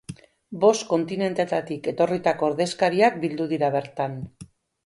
[0.63, 4.19] Bost kontinenteetatik etorritako ordezkariak bildu dira bertan.